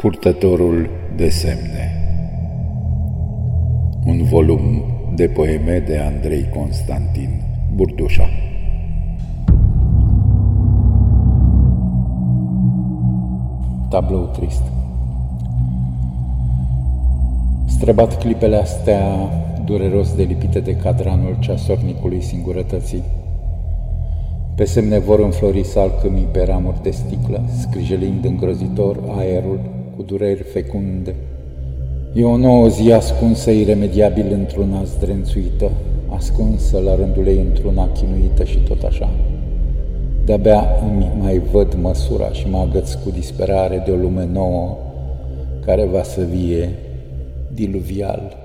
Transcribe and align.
Purtătorul 0.00 0.90
de 1.16 1.28
semne. 1.28 1.92
Un 4.04 4.22
volum 4.22 4.60
de 5.14 5.26
poeme 5.26 5.78
de 5.86 5.98
Andrei 5.98 6.48
Constantin 6.54 7.42
Burdușa. 7.74 8.28
Tablou 13.88 14.24
trist. 14.24 14.62
Străbat 17.66 18.18
clipele 18.18 18.56
astea 18.56 19.02
dureros 19.64 20.14
delipite 20.14 20.60
de 20.60 20.76
cadranul 20.76 21.36
ceasornicului 21.40 22.22
singurătății. 22.22 23.02
Pe 24.54 24.64
semne 24.64 24.98
vor 24.98 25.18
înflori 25.18 25.64
salcâmii 25.64 26.28
pe 26.32 26.44
ramuri 26.44 26.82
de 26.82 26.90
sticlă, 26.90 27.42
scrijelind 27.58 28.24
îngrozitor 28.24 28.98
aerul 29.16 29.78
cu 30.00 30.06
dureri 30.06 30.42
fecunde. 30.42 31.14
E 32.14 32.24
o 32.24 32.36
nouă 32.36 32.68
zi 32.68 32.92
ascunsă 32.92 33.50
iremediabil 33.50 34.32
într-una 34.32 34.82
zdrențuită, 34.84 35.70
ascunsă 36.08 36.78
la 36.78 36.94
rândul 36.94 37.26
ei 37.26 37.38
într-una 37.38 37.88
chinuită 37.88 38.44
și 38.44 38.58
tot 38.58 38.82
așa. 38.82 39.10
De-abia 40.24 40.66
îmi 40.90 41.10
mai 41.20 41.38
văd 41.52 41.76
măsura 41.80 42.28
și 42.28 42.48
mă 42.48 42.58
agăț 42.58 42.92
cu 42.92 43.10
disperare 43.10 43.82
de 43.84 43.90
o 43.90 43.94
lume 43.94 44.28
nouă 44.32 44.76
care 45.64 45.84
va 45.84 46.02
să 46.02 46.20
vie 46.20 46.68
diluvial. 47.54 48.36